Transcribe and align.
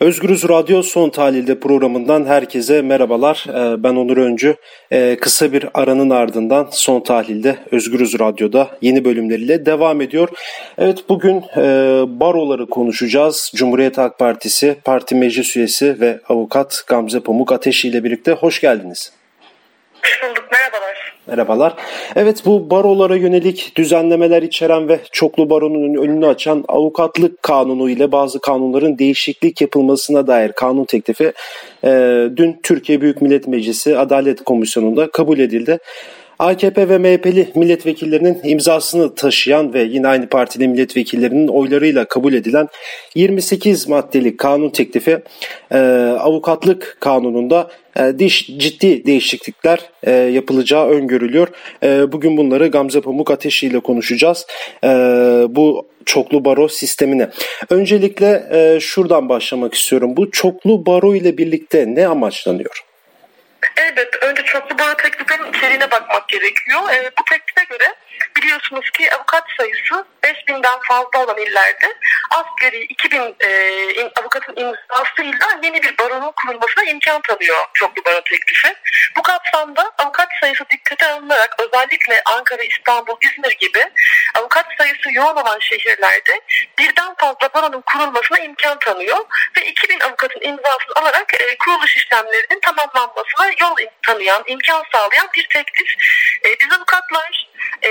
Özgürüz 0.00 0.48
Radyo 0.48 0.82
Son 0.82 1.10
Tahlilde 1.10 1.60
programından 1.60 2.26
herkese 2.26 2.82
merhabalar. 2.82 3.44
Ee, 3.48 3.82
ben 3.82 3.96
Onur 3.96 4.16
Öncü. 4.16 4.56
Ee, 4.92 5.16
kısa 5.20 5.52
bir 5.52 5.68
aranın 5.74 6.10
ardından 6.10 6.68
Son 6.72 7.00
Tahlilde 7.00 7.56
Özgürüz 7.70 8.20
Radyo'da 8.20 8.70
yeni 8.80 9.04
bölümleriyle 9.04 9.66
devam 9.66 10.00
ediyor. 10.00 10.28
Evet 10.78 10.98
bugün 11.08 11.36
e, 11.56 11.62
baroları 12.06 12.66
konuşacağız. 12.66 13.52
Cumhuriyet 13.54 13.98
Halk 13.98 14.18
Partisi 14.18 14.76
Parti 14.84 15.14
Meclis 15.14 15.56
Üyesi 15.56 16.00
ve 16.00 16.20
Avukat 16.28 16.84
Gamze 16.86 17.20
Pamuk 17.20 17.52
Ateşi 17.52 17.88
ile 17.88 18.04
birlikte 18.04 18.32
hoş 18.32 18.60
geldiniz. 18.60 19.12
Hoş 20.02 20.22
bulduk, 20.22 20.44
merhabalar. 20.52 20.89
Merhabalar. 21.30 21.74
Evet 22.16 22.42
bu 22.46 22.70
barolara 22.70 23.16
yönelik 23.16 23.72
düzenlemeler 23.76 24.42
içeren 24.42 24.88
ve 24.88 25.00
çoklu 25.12 25.50
baronun 25.50 25.94
önünü 25.94 26.26
açan 26.26 26.64
avukatlık 26.68 27.42
kanunu 27.42 27.90
ile 27.90 28.12
bazı 28.12 28.40
kanunların 28.40 28.98
değişiklik 28.98 29.60
yapılmasına 29.60 30.26
dair 30.26 30.52
kanun 30.52 30.84
teklifi 30.84 31.32
e, 31.84 31.90
dün 32.36 32.60
Türkiye 32.62 33.00
Büyük 33.00 33.22
Millet 33.22 33.46
Meclisi 33.46 33.98
Adalet 33.98 34.44
Komisyonu'nda 34.44 35.10
kabul 35.10 35.38
edildi. 35.38 35.78
AKP 36.40 36.88
ve 36.88 36.98
MHP'li 36.98 37.48
milletvekillerinin 37.54 38.40
imzasını 38.44 39.14
taşıyan 39.14 39.74
ve 39.74 39.82
yine 39.82 40.08
aynı 40.08 40.28
partili 40.28 40.68
milletvekillerinin 40.68 41.48
oylarıyla 41.48 42.04
kabul 42.04 42.32
edilen 42.32 42.68
28 43.14 43.88
maddelik 43.88 44.38
kanun 44.38 44.70
teklifi 44.70 45.18
e, 45.72 45.78
avukatlık 46.20 46.96
kanununda 47.00 47.70
e, 47.98 48.28
ciddi 48.58 49.06
değişiklikler 49.06 49.80
e, 50.02 50.12
yapılacağı 50.12 50.88
öngörülüyor. 50.88 51.48
E, 51.82 52.12
bugün 52.12 52.36
bunları 52.36 52.68
Gamze 52.68 53.00
Pamuk 53.00 53.30
Ateşi 53.30 53.66
ile 53.66 53.80
konuşacağız. 53.80 54.46
E, 54.84 54.88
bu 55.48 55.86
çoklu 56.04 56.44
baro 56.44 56.68
sistemine. 56.68 57.28
Öncelikle 57.70 58.46
e, 58.52 58.80
şuradan 58.80 59.28
başlamak 59.28 59.74
istiyorum. 59.74 60.16
Bu 60.16 60.30
çoklu 60.30 60.86
baro 60.86 61.14
ile 61.14 61.38
birlikte 61.38 61.94
ne 61.94 62.06
amaçlanıyor? 62.06 62.89
Elbette 63.76 64.18
önce 64.18 64.42
çoklu 64.42 64.78
baro 64.78 64.96
teklifinin 64.96 65.52
içeriğine 65.52 65.90
bakmak 65.90 66.28
gerekiyor. 66.28 66.92
E, 66.92 67.10
bu 67.18 67.24
teklife 67.24 67.64
göre 67.64 67.94
biliyorsunuz 68.36 68.90
ki 68.90 69.14
avukat 69.14 69.44
sayısı 69.58 70.06
5000'den 70.22 70.80
fazla 70.80 71.24
olan 71.24 71.38
illerde 71.38 71.94
asgari 72.30 72.82
2000 72.82 73.36
e, 73.44 74.10
avukatın 74.20 74.56
imzasıyla 74.56 75.46
yeni 75.62 75.82
bir 75.82 75.98
baronun 75.98 76.32
kurulmasına 76.32 76.84
imkan 76.84 77.20
tanıyor 77.20 77.66
çoklu 77.74 78.04
baro 78.04 78.20
teklifi. 78.24 78.74
Bu 79.16 79.22
kapsamda 79.22 79.92
avukat 79.98 80.28
sayısı 80.40 80.64
dikkate 80.70 81.06
alınarak 81.06 81.56
özellikle 81.58 82.22
Ankara, 82.24 82.62
İstanbul, 82.62 83.16
İzmir 83.20 83.56
gibi 83.58 83.90
avukat 84.38 84.66
sayısı 84.78 85.12
yoğun 85.12 85.36
olan 85.36 85.58
şehirlerde 85.58 86.40
birden 86.78 87.14
fazla 87.14 87.54
baronun 87.54 87.80
kurulmasına 87.80 88.38
imkan 88.38 88.78
tanıyor 88.78 89.18
ve 89.58 89.66
2000 89.66 90.00
avukatın 90.00 90.40
imzasını 90.40 90.94
alarak 90.96 91.34
e, 91.34 91.58
kuruluş 91.58 91.96
işlemlerinin 91.96 92.60
tamamlanmasına 92.60 93.46
yol 93.60 93.76
tanıyan, 94.06 94.42
imkan 94.46 94.84
sağlayan 94.92 95.28
bir 95.34 95.48
teklif. 95.48 95.94
E, 96.44 96.60
biz 96.60 96.72
avukatlar 96.72 97.49
e, 97.84 97.90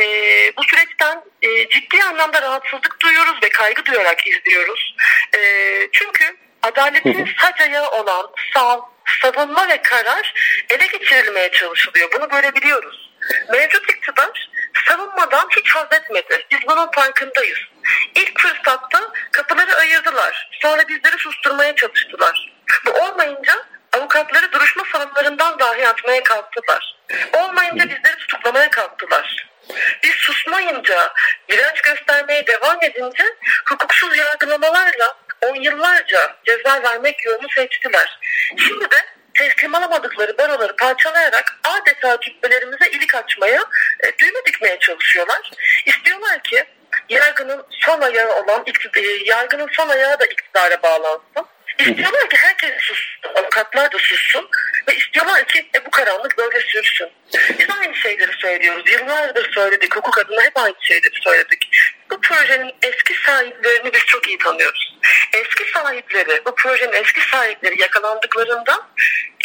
bu 0.57 0.63
süreçten 0.63 1.23
e, 1.41 1.69
ciddi 1.69 2.03
anlamda 2.03 2.41
rahatsızlık 2.41 2.99
duyuyoruz 2.99 3.43
ve 3.43 3.49
kaygı 3.49 3.85
duyarak 3.85 4.27
izliyoruz. 4.27 4.95
E, 5.37 5.39
çünkü 5.91 6.37
adaletin 6.63 7.29
sac 7.41 7.61
ayağı 7.61 7.89
olan 7.89 8.27
sağ, 8.53 8.79
savunma 9.21 9.69
ve 9.69 9.81
karar 9.81 10.33
ele 10.69 10.87
geçirilmeye 10.87 11.51
çalışılıyor. 11.51 12.09
Bunu 12.11 12.29
görebiliyoruz. 12.29 13.09
Mevcut 13.51 13.89
iktidar 13.91 14.49
savunmadan 14.87 15.47
hiç 15.57 15.75
haz 15.75 15.93
etmedi. 15.93 16.45
Biz 16.51 16.59
bunun 16.67 16.91
farkındayız. 16.91 17.59
İlk 18.15 18.39
fırsatta 18.39 19.11
kapıları 19.31 19.75
ayırdılar. 19.75 20.49
Sonra 20.61 20.87
bizleri 20.87 21.17
susturmaya 21.17 21.75
çalıştılar. 21.75 22.53
Bu 22.85 22.91
olmayınca 22.91 23.65
avukatları 23.93 24.51
duruşma 24.51 24.83
salonlarından 24.91 25.59
dahi 25.59 25.87
atmaya 25.87 26.23
kalktılar. 26.23 26.95
Olmayınca 27.33 27.83
bizleri 27.83 28.17
tutuklamaya 28.17 28.69
kalktılar. 28.69 29.48
Biz 30.03 30.11
susmayınca, 30.11 31.13
direnç 31.49 31.81
göstermeye 31.81 32.47
devam 32.47 32.83
edince 32.83 33.23
hukuksuz 33.65 34.17
yargılamalarla 34.17 35.17
on 35.41 35.55
yıllarca 35.55 36.35
ceza 36.45 36.83
vermek 36.83 37.25
yolunu 37.25 37.47
seçtiler. 37.55 38.19
Şimdi 38.57 38.91
de 38.91 39.05
teslim 39.33 39.75
alamadıkları 39.75 40.37
baroları 40.37 40.75
parçalayarak 40.75 41.59
adeta 41.63 42.17
cübbelerimize 42.21 42.89
ilik 42.89 43.15
açmaya, 43.15 43.65
e, 44.03 44.17
düğme 44.17 44.45
dikmeye 44.45 44.79
çalışıyorlar. 44.79 45.51
İstiyorlar 45.85 46.43
ki 46.43 46.65
yargının 47.09 47.65
son 47.71 48.01
ayağı 48.01 48.41
olan 48.41 48.65
e, 48.95 49.01
yargının 49.25 49.69
son 49.71 49.89
ayağı 49.89 50.19
da 50.19 50.25
iktidara 50.25 50.83
bağlansın. 50.83 51.47
İstiyorlar 51.79 52.29
ki 52.29 52.37
herkes 52.37 52.71
sussun, 52.79 53.33
avukatlar 53.35 53.91
da 53.91 53.97
sussun 53.97 54.49
ve 54.89 54.95
istiyorlar 54.95 55.45
ki 55.45 55.69
e, 55.75 55.85
bu 55.85 55.91
karanlık 55.91 56.37
böyle 56.37 56.61
sürsün. 56.61 57.07
Biz 57.59 57.67
aynı 57.81 57.95
şeyleri 57.95 58.31
söylüyoruz. 58.33 58.91
Yıllardır 58.91 59.53
söyledik, 59.53 59.95
hukuk 59.95 60.17
adına 60.17 60.41
hep 60.41 60.57
aynı 60.57 60.75
şeyleri 60.81 61.15
söyledik. 61.23 61.69
Bu 62.11 62.21
projenin 62.21 62.75
eski 62.81 63.13
sahiplerini 63.25 63.93
biz 63.93 64.05
çok 64.05 64.27
iyi 64.27 64.37
tanıyoruz. 64.37 64.97
Eski 65.33 65.71
sahipleri, 65.73 66.41
bu 66.45 66.55
projenin 66.55 66.93
eski 66.93 67.21
sahipleri 67.21 67.81
yakalandıklarında 67.81 68.87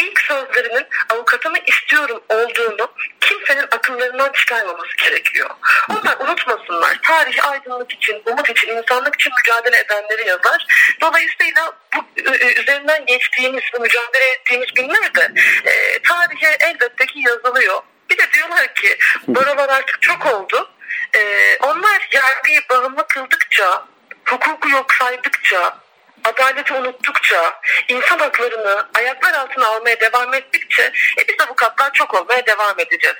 ilk 0.03 0.21
sözlerinin 0.21 0.87
avukatımı 1.13 1.59
istiyorum 1.67 2.23
olduğunu 2.29 2.93
kimsenin 3.21 3.63
akıllarından 3.63 4.33
çıkarmaması 4.33 4.97
gerekiyor. 4.97 5.51
Onlar 5.91 6.17
unutmasınlar. 6.21 6.99
Tarih 7.03 7.51
aydınlık 7.51 7.93
için, 7.93 8.23
umut 8.27 8.51
için, 8.51 8.69
insanlık 8.69 9.15
için 9.15 9.33
mücadele 9.39 9.77
edenleri 9.77 10.29
yazar. 10.29 10.67
Dolayısıyla 11.01 11.73
bu 11.97 12.35
üzerinden 12.35 13.07
geçtiğimiz 13.07 13.63
ve 13.75 13.79
mücadele 13.79 14.25
ettiğimiz 14.33 14.75
günlerde 14.75 15.33
e, 15.65 15.99
tarihe 15.99 16.57
elbette 16.61 17.07
ki 17.07 17.19
yazılıyor. 17.29 17.83
Bir 18.11 18.19
de 18.19 18.33
diyorlar 18.33 18.75
ki 18.75 18.99
barolar 19.27 19.69
artık 19.69 20.03
çok 20.03 20.27
oldu. 20.27 20.74
E, 21.15 21.57
onlar 21.63 22.09
yargıyı 22.13 22.61
bağımlı 22.71 23.07
kıldıkça, 23.07 23.87
hukuku 24.25 24.71
yok 24.71 24.95
saydıkça, 24.95 25.79
adaleti 26.25 26.75
unuttukça, 26.75 27.61
insan 27.89 28.19
haklarını 28.19 28.87
ayaklar 28.95 29.35
altına 29.35 29.67
almaya 29.67 30.01
devam 30.01 30.35
ettikçe 30.35 30.83
e, 31.21 31.29
biz 31.29 31.47
avukatlar 31.47 31.93
çok 31.93 32.15
olmaya 32.15 32.47
devam 32.47 32.81
edeceğiz. 32.81 33.17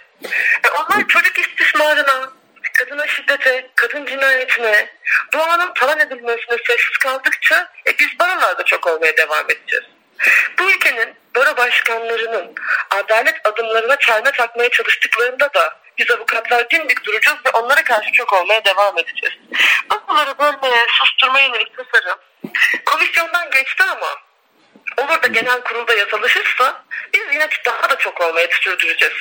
E, 0.65 0.69
onlar 0.69 1.09
çocuk 1.09 1.39
istismarına, 1.39 2.33
kadına 2.79 3.07
şiddete, 3.07 3.71
kadın 3.75 4.07
cinayetine, 4.07 4.89
doğanın 5.33 5.75
talan 5.75 6.01
edilmesine 6.01 6.57
sessiz 6.67 6.99
kaldıkça 6.99 7.73
e, 7.87 7.99
biz 7.99 8.19
barolarda 8.19 8.65
çok 8.65 8.87
olmaya 8.87 9.17
devam 9.17 9.45
edeceğiz. 9.45 9.85
Bu 10.59 10.71
ülkenin 10.71 11.15
baro 11.37 11.57
başkanlarının 11.57 12.55
adalet 12.91 13.47
adımlarına 13.47 13.99
çelme 13.99 14.33
takmaya 14.33 14.69
çalıştıklarında 14.69 15.55
da 15.55 15.84
biz 15.99 16.11
avukatlar 16.11 16.71
dimdik 16.71 17.05
duracağız 17.05 17.39
ve 17.47 17.51
onlara 17.51 17.85
karşı 17.85 18.13
çok 18.13 18.33
olmaya 18.33 18.65
devam 18.65 18.99
edeceğiz. 18.99 19.35
Baroları 19.91 20.39
bölmeye, 20.39 20.87
susturmaya 20.89 21.47
yönelik 21.47 21.77
tasarım 21.77 22.19
komisyondan 22.85 23.51
geçti 23.51 23.85
ama 23.85 24.17
olur 24.97 25.23
da 25.23 25.27
genel 25.27 25.61
kurulda 25.61 25.95
yasalaşırsa 25.95 26.85
biz 27.15 27.23
yine 27.33 27.49
daha 27.65 27.91
da 27.91 27.99
çok 27.99 28.21
olmaya 28.21 28.49
sürdüreceğiz. 28.51 29.15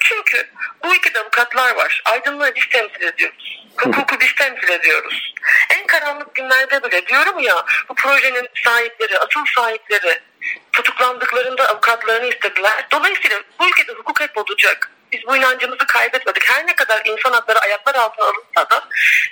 Çünkü 0.00 0.50
bu 0.84 0.94
ülkede 0.94 1.20
avukatlar 1.20 1.76
var. 1.76 2.02
Aydınlığı 2.04 2.54
biz 2.54 2.68
temsil 2.68 3.02
ediyoruz. 3.02 3.66
Hukuku 3.76 4.20
biz 4.20 4.34
temsil 4.34 4.68
ediyoruz. 4.68 5.34
En 5.70 5.86
karanlık 5.86 6.34
günlerde 6.34 6.82
bile 6.82 7.06
diyorum 7.06 7.38
ya 7.38 7.64
bu 7.88 7.94
projenin 7.94 8.48
sahipleri, 8.64 9.18
asıl 9.18 9.44
sahipleri 9.56 10.20
tutuklandıklarında 10.72 11.68
avukatlarını 11.68 12.26
istediler. 12.26 12.86
Dolayısıyla 12.90 13.42
bu 13.58 13.68
ülkede 13.68 13.92
hukuk 13.92 14.20
hep 14.20 14.38
olacak. 14.38 14.90
Biz 15.16 15.26
bu 15.26 15.36
inancımızı 15.36 15.86
kaybetmedik. 15.86 16.48
Her 16.48 16.66
ne 16.66 16.74
kadar 16.74 17.02
insan 17.04 17.32
hakları 17.32 17.58
ayaklar 17.58 17.94
altına 17.94 18.24
alınsa 18.24 18.70
da 18.70 18.88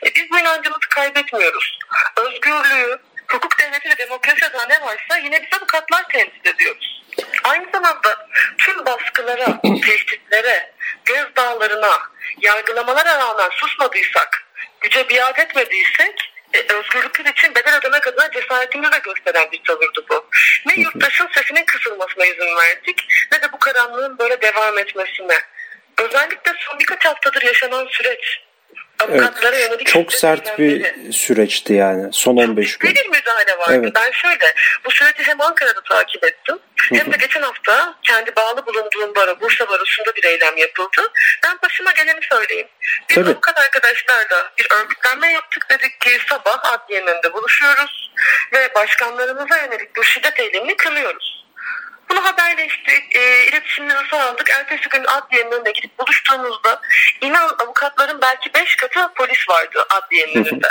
e, 0.07 0.15
biz 0.15 0.31
bu 0.31 0.39
inancımızı 0.39 0.89
kaybetmiyoruz. 0.89 1.79
Özgürlüğü, 2.17 2.99
hukuk 3.29 3.59
devleti 3.59 3.91
ve 3.91 3.99
demokrasi 3.99 4.47
adına 4.47 4.67
ne 4.67 4.81
varsa 4.81 5.19
yine 5.25 5.43
biz 5.43 5.59
avukatlar 5.59 6.09
temsil 6.09 6.47
ediyoruz. 6.55 7.03
Aynı 7.45 7.67
zamanda 7.73 8.29
tüm 8.59 8.87
baskılara, 8.87 9.61
tehditlere, 9.63 10.73
gözdağlarına, 11.05 11.99
yargılamalara 12.41 13.19
rağmen 13.19 13.51
susmadıysak, 13.51 14.45
güce 14.81 15.09
biat 15.09 15.39
etmediysek 15.39 16.35
e, 16.55 16.59
özgürlükler 16.75 17.25
için 17.25 17.55
bedel 17.55 17.77
ödemek 17.79 18.07
adına 18.07 18.31
cesaretimizi 18.31 18.93
de 18.93 18.99
gösteren 18.99 19.53
bir 19.53 19.63
tavırdı 19.65 20.05
bu. 20.11 20.27
Ne 20.67 20.75
yurttaşın 20.75 21.29
sesinin 21.35 21.65
kısılmasına 21.65 22.25
izin 22.25 22.57
verdik 22.57 23.07
ne 23.33 23.43
de 23.43 23.53
bu 23.53 23.59
karanlığın 23.59 24.19
böyle 24.19 24.41
devam 24.41 24.79
etmesine. 24.79 25.41
Özellikle 25.99 26.53
son 26.59 26.79
birkaç 26.79 27.05
haftadır 27.05 27.43
yaşanan 27.43 27.87
süreç 27.91 28.45
avukatlara 29.01 29.57
evet, 29.57 29.71
yönelik 29.71 29.87
çok 29.87 30.13
sert 30.13 30.59
bir 30.59 30.95
süreçti 31.13 31.73
yani 31.73 32.13
son 32.13 32.37
15 32.37 32.79
gün. 32.79 32.95
bir 32.95 33.09
müdahale 33.09 33.59
vardı. 33.59 33.81
Evet. 33.85 33.93
Ben 33.95 34.11
şöyle 34.11 34.55
bu 34.85 34.91
süreci 34.91 35.23
hem 35.23 35.41
Ankara'da 35.41 35.81
takip 35.81 36.25
ettim 36.25 36.59
hem 36.77 37.13
de 37.13 37.17
geçen 37.17 37.43
hafta 37.43 37.95
kendi 38.03 38.37
bağlı 38.37 38.67
bulunduğum 38.67 39.15
bara 39.15 39.41
Bursa 39.41 39.69
Barosu'nda 39.69 40.15
bir 40.17 40.25
eylem 40.25 40.57
yapıldı. 40.57 41.13
Ben 41.45 41.59
başıma 41.65 41.93
geleni 41.93 42.21
söyleyeyim. 42.31 42.69
Biz 43.09 43.15
Tabii. 43.15 43.31
avukat 43.31 43.59
arkadaşlarla 43.59 44.53
bir 44.59 44.67
örgütlenme 44.71 45.33
yaptık 45.33 45.67
dedik 45.71 46.01
ki 46.01 46.19
sabah 46.29 46.73
adliyenin 46.73 47.07
önünde 47.07 47.33
buluşuyoruz 47.33 48.13
ve 48.53 48.75
başkanlarımıza 48.75 49.57
yönelik 49.57 49.97
bu 49.97 50.05
şiddet 50.05 50.41
eylemini 50.41 50.77
kınıyoruz. 50.77 51.34
Bunu 52.11 52.25
haberleştik, 52.25 53.17
e, 53.17 53.47
iletişimleri 53.47 54.09
sağladık. 54.11 54.51
Ertesi 54.51 54.89
gün 54.89 55.05
adliyenin 55.05 55.53
önüne 55.53 55.71
gidip 55.71 55.99
buluştuğumuzda 55.99 56.81
inan 57.21 57.57
avukatların 57.59 58.21
belki 58.23 58.55
beş 58.55 58.77
katı 58.77 59.13
polis 59.15 59.49
vardı 59.49 59.87
adliyenin 59.91 60.45
önünde. 60.45 60.69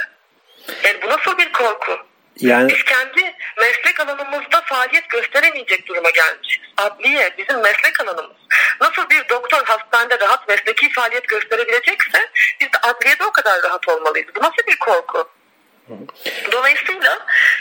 Yani 0.84 1.02
bu 1.02 1.10
nasıl 1.10 1.38
bir 1.38 1.52
korku? 1.52 1.98
Yani... 2.40 2.74
Biz 2.74 2.84
kendi 2.84 3.36
meslek 3.58 4.00
alanımızda 4.00 4.62
faaliyet 4.66 5.10
gösteremeyecek 5.10 5.88
duruma 5.88 6.10
gelmişiz. 6.10 6.62
Adliye 6.78 7.34
bizim 7.38 7.62
meslek 7.62 8.02
alanımız. 8.02 8.38
Nasıl 8.82 9.10
bir 9.10 9.30
doktor 9.30 9.64
hastanede 9.66 10.20
rahat 10.20 10.48
mesleki 10.48 10.90
faaliyet 10.90 11.28
gösterebilecekse 11.28 12.30
biz 12.62 12.68
de 12.68 12.78
adliyede 12.84 13.26
o 13.26 13.32
kadar 13.32 13.64
rahat 13.64 13.88
olmalıyız. 13.88 14.28
Bu 14.36 14.40
nasıl 14.40 14.68
bir 14.68 14.80
korku? 14.80 15.30
Dolayısıyla 16.52 17.20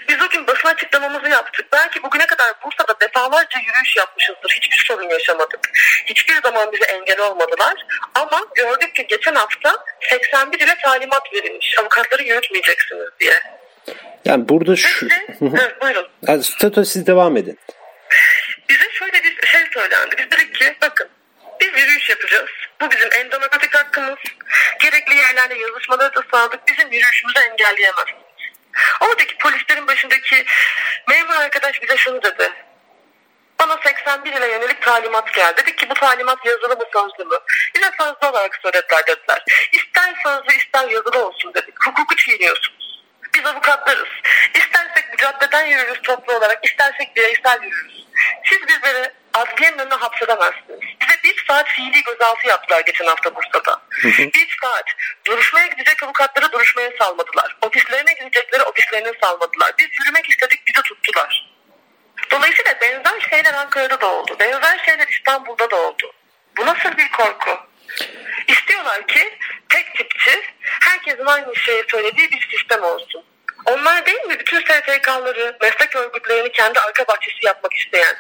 biz 0.09 0.23
o 0.23 0.29
gün 0.29 0.47
basın 0.47 0.69
açıklamamızı 0.69 1.29
yaptık. 1.29 1.67
Belki 1.73 2.03
bugüne 2.03 2.27
kadar 2.27 2.47
Bursa'da 2.65 3.01
defalarca 3.01 3.61
yürüyüş 3.61 3.97
yapmışızdır. 3.97 4.51
Hiçbir 4.57 4.85
sorun 4.89 5.09
yaşamadık. 5.09 5.61
Hiçbir 6.07 6.43
zaman 6.43 6.73
bize 6.73 6.85
engel 6.85 7.21
olmadılar. 7.21 7.75
Ama 8.15 8.41
gördük 8.55 8.95
ki 8.95 9.07
geçen 9.07 9.35
hafta 9.35 9.85
81 10.11 10.59
ile 10.61 10.77
talimat 10.85 11.33
verilmiş. 11.35 11.75
Avukatları 11.81 12.23
yürütmeyeceksiniz 12.23 13.09
diye. 13.21 13.41
Yani 14.25 14.49
burada 14.49 14.77
şu... 14.77 15.09
evet, 15.41 15.81
buyurun. 15.83 16.09
Yani, 16.29 16.45
Stato 16.45 16.85
siz 16.85 17.07
devam 17.07 17.37
edin. 17.37 17.59
Bize 18.69 18.91
şöyle 18.93 19.13
bir 19.13 19.47
şey 19.47 19.61
söylendi. 19.75 20.15
Biz 20.19 20.31
dedik 20.31 20.55
ki 20.55 20.75
bakın 20.83 21.09
biz 21.61 21.69
yürüyüş 21.69 22.11
yapacağız. 22.11 22.51
Bu 22.83 22.91
bizim 22.91 23.09
en 23.13 23.31
demokratik 23.31 23.75
hakkımız. 23.75 24.19
Gerekli 24.81 25.15
yerlerle 25.15 25.59
yazışmaları 25.59 26.15
da 26.15 26.23
sağladık. 26.31 26.69
Bizim 26.69 26.93
yürüyüşümüzü 26.93 27.39
engelleyemezsiniz. 27.39 28.23
Oradaki 29.01 29.39
polislerin 29.39 29.87
başındaki 29.87 30.45
memur 31.09 31.35
arkadaş 31.35 31.83
bize 31.83 31.97
şunu 31.97 32.23
dedi. 32.23 32.53
Bana 33.59 33.79
81 33.85 34.33
ile 34.33 34.47
yönelik 34.47 34.83
talimat 34.83 35.35
geldi. 35.35 35.63
Dedik 35.63 35.79
ki 35.79 35.91
bu 35.91 35.95
talimat 35.95 36.47
yazılı 36.47 36.77
mı 36.77 36.85
sözlü 36.93 37.25
mü? 37.25 37.39
Bize 37.75 37.91
sözlü 37.99 38.27
olarak 38.29 38.59
söylediler 38.63 39.07
dediler. 39.07 39.45
İster 39.73 40.15
sözlü 40.23 40.57
ister 40.57 40.89
yazılı 40.89 41.27
olsun 41.27 41.55
dedik. 41.55 41.75
Hukuku 41.87 42.17
çiğniyorsunuz. 42.17 43.03
Biz 43.35 43.47
avukatlarız. 43.47 44.09
İstersek 44.55 45.19
caddeden 45.19 45.67
yürürüz 45.67 46.03
toplu 46.03 46.37
olarak, 46.37 46.65
istersek 46.65 47.17
bireysel 47.17 47.63
yürürüz. 47.63 48.07
Siz 48.45 48.69
bizleri 48.69 49.13
adliyenin 49.35 49.79
önüne 49.79 49.95
hapsedemezsiniz. 49.95 50.92
Bir 51.25 51.45
saat 51.49 51.69
fiili 51.69 52.03
gözaltı 52.03 52.47
yaptılar 52.47 52.81
geçen 52.81 53.07
hafta 53.07 53.35
Bursa'da. 53.35 53.83
Hı 53.91 54.09
hı. 54.09 54.23
Bir 54.23 54.57
saat. 54.63 54.85
Duruşmaya 55.27 55.67
gidecek 55.67 56.03
avukatları 56.03 56.53
duruşmaya 56.53 56.91
salmadılar. 56.99 57.57
Ofislerine 57.63 58.13
gidecekleri 58.13 58.63
ofislerine 58.63 59.13
salmadılar. 59.21 59.73
Biz 59.79 59.89
yürümek 60.01 60.31
istedik 60.31 60.67
bizi 60.67 60.83
tuttular. 60.83 61.53
Dolayısıyla 62.31 62.81
benzer 62.81 63.21
şeyler 63.31 63.55
Ankara'da 63.55 64.01
da 64.01 64.07
oldu. 64.07 64.37
Benzer 64.41 64.79
şeyler 64.85 65.09
İstanbul'da 65.09 65.71
da 65.71 65.77
oldu. 65.77 66.13
Bu 66.57 66.67
nasıl 66.67 66.97
bir 66.97 67.11
korku? 67.11 67.59
İstiyorlar 68.49 69.07
ki 69.07 69.39
tek 69.69 69.95
tipçi 69.95 70.43
herkesin 70.61 71.27
aynı 71.27 71.57
şeyi 71.57 71.85
söylediği 71.91 72.31
bir 72.31 72.49
sistem 72.51 72.83
olsun. 72.83 73.25
Onlar 73.67 74.07
değil 74.07 74.21
mi 74.21 74.39
bütün 74.39 74.61
STK'ları, 74.61 75.57
meslek 75.61 75.97
örgütlerini 75.97 76.53
kendi 76.53 76.81
arka 76.81 77.07
bahçesi 77.07 77.47
yapmak 77.47 77.75
isteyen? 77.75 78.17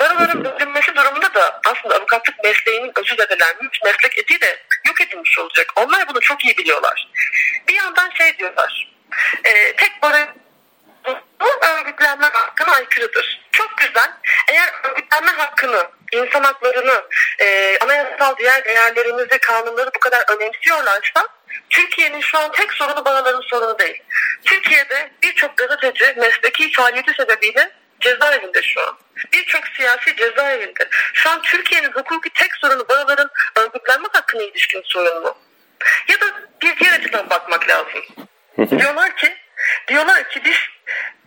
Baroların 0.00 0.44
bölünmesi 0.44 0.96
durumunda 0.96 1.34
da 1.34 1.60
aslında 1.66 1.94
avukatlık 1.96 2.44
mesleğinin 2.44 2.92
özü 2.96 3.16
zedelenmiş, 3.16 3.80
meslek 3.84 4.18
etiği 4.18 4.40
de 4.40 4.62
yok 4.86 5.00
edilmiş 5.00 5.38
olacak. 5.38 5.72
Onlar 5.76 6.08
bunu 6.08 6.20
çok 6.20 6.44
iyi 6.44 6.56
biliyorlar. 6.56 7.08
Bir 7.68 7.74
yandan 7.74 8.10
şey 8.10 8.38
diyorlar, 8.38 8.92
e, 9.44 9.76
tek 9.76 10.02
baro 10.02 10.16
örgütlenme 11.78 12.26
hakkına 12.26 12.74
aykırıdır. 12.74 13.46
Çok 13.52 13.78
güzel. 13.78 14.12
Eğer 14.48 14.68
örgütlenme 14.84 15.30
hakkını, 15.30 15.90
insan 16.12 16.42
haklarını, 16.42 17.02
e, 17.38 17.78
anayasal 17.78 18.36
diğer 18.36 18.64
değerlerimizi, 18.64 19.38
kanunları 19.38 19.90
bu 19.94 20.00
kadar 20.00 20.24
önemsiyorlarsa 20.36 21.28
Türkiye'nin 21.70 22.20
şu 22.20 22.38
an 22.38 22.52
tek 22.52 22.72
sorunu 22.72 23.04
baroların 23.04 23.42
sorunu 23.50 23.78
değil. 23.78 24.02
Türkiye'de 24.44 25.10
birçok 25.22 25.56
gazeteci 25.56 26.14
mesleki 26.16 26.72
faaliyeti 26.72 27.12
sebebiyle 27.14 27.70
cezaevinde 28.00 28.62
şu 28.62 28.88
an. 28.88 28.98
Birçok 29.32 29.68
siyasi 29.68 30.16
cezaevinde. 30.16 30.88
Şu 31.12 31.30
an 31.30 31.42
Türkiye'nin 31.42 31.92
hukuki 31.92 32.30
tek 32.30 32.54
sorunu 32.54 32.88
baroların 32.88 33.30
örgütlenme 33.56 34.08
hakkına 34.12 34.42
ilişkin 34.42 34.82
sorun 34.84 35.22
mu? 35.22 35.38
Ya 36.08 36.20
da 36.20 36.26
bir 36.62 36.76
diğer 36.76 36.92
açıdan 36.92 37.30
bakmak 37.30 37.68
lazım. 37.68 38.04
diyorlar 38.78 39.16
ki 39.16 39.36
diyorlar 39.88 40.28
ki 40.28 40.44
biz 40.44 40.56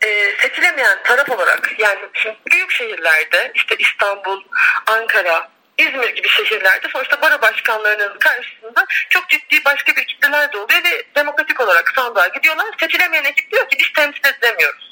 e, 0.01 0.35
seçilemeyen 0.37 1.03
taraf 1.03 1.29
olarak 1.29 1.79
yani 1.79 1.99
şimdi 2.13 2.37
büyük 2.51 2.71
şehirlerde 2.71 3.51
işte 3.55 3.75
İstanbul, 3.79 4.43
Ankara, 4.85 5.49
İzmir 5.77 6.09
gibi 6.09 6.29
şehirlerde 6.29 6.87
sonuçta 6.87 7.21
baro 7.21 7.41
başkanlarının 7.41 8.19
karşısında 8.19 8.85
çok 9.09 9.29
ciddi 9.29 9.65
başka 9.65 9.95
bir 9.95 10.05
kitleler 10.05 10.53
de 10.53 10.57
oluyor 10.57 10.83
ve 10.83 11.03
demokratik 11.15 11.59
olarak 11.59 11.93
sandığa 11.95 12.27
gidiyorlar. 12.27 12.65
Seçilemeyen 12.79 13.23
ekip 13.23 13.51
diyor 13.51 13.69
ki 13.69 13.77
biz 13.79 13.93
temsil 13.93 14.27
edilemiyoruz. 14.27 14.88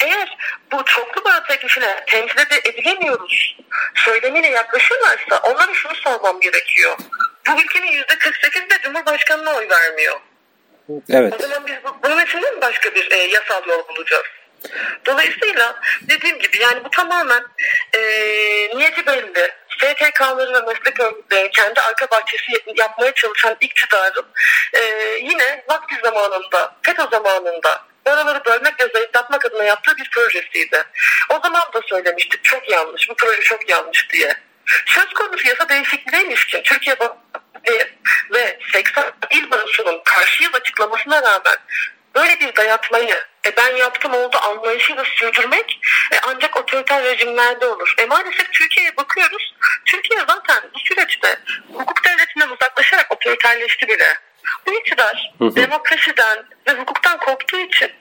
Eğer 0.00 0.36
bu 0.72 0.84
çoklu 0.84 1.24
baro 1.24 1.42
teklifine 1.42 2.04
temsil 2.06 2.38
edilemiyoruz 2.64 3.56
söylemiyle 3.94 4.48
yaklaşırlarsa 4.48 5.38
onlara 5.42 5.74
şunu 5.74 5.94
sormam 5.94 6.40
gerekiyor. 6.40 6.98
Bu 7.48 7.60
ülkenin 7.60 7.86
yüzde 7.86 8.18
48 8.18 8.62
de 8.62 8.78
Cumhurbaşkanı'na 8.82 9.54
oy 9.54 9.68
vermiyor. 9.68 10.20
Evet. 11.10 11.34
O 11.38 11.42
zaman 11.42 11.66
biz 11.66 11.74
bunun 12.02 12.24
için 12.24 12.40
mi 12.40 12.60
başka 12.60 12.94
bir 12.94 13.10
e, 13.12 13.16
yasal 13.16 13.68
yol 13.68 13.88
bulacağız? 13.88 14.26
Dolayısıyla 15.06 15.80
dediğim 16.02 16.38
gibi 16.38 16.58
yani 16.58 16.84
bu 16.84 16.90
tamamen 16.90 17.42
e, 17.94 18.00
niyeti 18.76 19.06
belli. 19.06 19.52
STK'ları 19.68 20.54
ve 20.54 20.60
meslek 20.60 21.00
örgütleri 21.00 21.50
kendi 21.50 21.80
arka 21.80 22.10
bahçesi 22.10 22.52
yapmaya 22.74 23.14
çalışan 23.14 23.56
iktidarın 23.60 24.26
e, 24.72 24.80
yine 25.20 25.64
vakti 25.68 25.94
zamanında, 26.02 26.76
FETÖ 26.82 27.06
zamanında 27.10 27.82
Oraları 28.04 28.44
bölmek 28.44 28.84
ve 28.84 28.88
zayıflatmak 28.92 29.44
adına 29.44 29.64
yaptığı 29.64 29.96
bir 29.96 30.10
projesiydi. 30.10 30.84
O 31.28 31.40
zaman 31.42 31.62
da 31.74 31.80
söylemiştik 31.86 32.44
çok 32.44 32.70
yanlış, 32.70 33.08
bu 33.10 33.14
proje 33.14 33.42
çok 33.42 33.70
yanlış 33.70 34.10
diye. 34.12 34.34
Söz 34.86 35.12
konusu 35.12 35.48
yasa 35.48 35.68
değişikliğe 35.68 36.24
ilişkin 36.24 36.62
Türkiye 36.62 36.96
ve 38.34 38.58
80 38.72 39.12
il 39.30 39.50
barosunun 39.50 40.02
karşı 40.04 40.42
yıl 40.42 40.54
açıklamasına 40.54 41.22
rağmen 41.22 41.56
böyle 42.14 42.40
bir 42.40 42.56
dayatmayı 42.56 43.24
e 43.46 43.56
ben 43.56 43.76
yaptım 43.76 44.14
oldu 44.14 44.36
anlayışıyla 44.42 45.04
sürdürmek 45.04 45.80
e 46.12 46.16
ancak 46.26 46.56
otoriter 46.56 47.04
rejimlerde 47.04 47.66
olur. 47.66 47.94
E 47.98 48.06
maalesef 48.06 48.52
Türkiye'ye 48.52 48.96
bakıyoruz. 48.96 49.54
Türkiye 49.84 50.20
zaten 50.20 50.62
bu 50.74 50.78
süreçte 50.78 51.36
hukuk 51.72 52.04
devletinden 52.04 52.48
uzaklaşarak 52.48 53.12
otoriterleşti 53.12 53.88
bile. 53.88 54.14
Bu 54.66 54.74
iktidar 54.74 55.32
demokrasiden 55.40 56.44
ve 56.66 56.72
hukuktan 56.72 57.18
koptuğu 57.18 57.58
için 57.58 57.92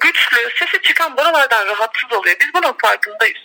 güçlü, 0.00 0.50
sesi 0.58 0.82
çıkan 0.82 1.16
buralardan 1.16 1.66
rahatsız 1.66 2.12
oluyor. 2.12 2.36
Biz 2.40 2.54
bunun 2.54 2.72
farkındayız. 2.82 3.38